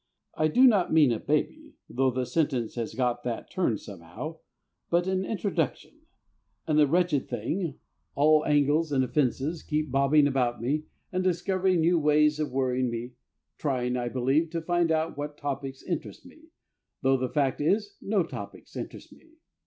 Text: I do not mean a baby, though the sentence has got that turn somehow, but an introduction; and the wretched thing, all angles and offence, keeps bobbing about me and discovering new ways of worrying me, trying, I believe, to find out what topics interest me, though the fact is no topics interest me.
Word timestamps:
I 0.33 0.47
do 0.47 0.65
not 0.65 0.91
mean 0.91 1.11
a 1.11 1.19
baby, 1.19 1.75
though 1.87 2.09
the 2.09 2.25
sentence 2.25 2.73
has 2.73 2.95
got 2.95 3.21
that 3.23 3.51
turn 3.51 3.77
somehow, 3.77 4.39
but 4.89 5.05
an 5.05 5.23
introduction; 5.23 5.99
and 6.65 6.79
the 6.79 6.87
wretched 6.87 7.29
thing, 7.29 7.75
all 8.15 8.43
angles 8.45 8.91
and 8.91 9.03
offence, 9.03 9.61
keeps 9.61 9.91
bobbing 9.91 10.25
about 10.25 10.59
me 10.59 10.85
and 11.11 11.23
discovering 11.23 11.81
new 11.81 11.99
ways 11.99 12.39
of 12.39 12.51
worrying 12.51 12.89
me, 12.89 13.11
trying, 13.59 13.95
I 13.95 14.09
believe, 14.09 14.49
to 14.53 14.61
find 14.63 14.91
out 14.91 15.17
what 15.19 15.37
topics 15.37 15.83
interest 15.83 16.25
me, 16.25 16.45
though 17.03 17.17
the 17.17 17.29
fact 17.29 17.61
is 17.61 17.95
no 18.01 18.23
topics 18.23 18.75
interest 18.75 19.13
me. 19.13 19.35